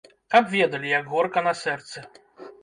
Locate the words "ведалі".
0.53-0.89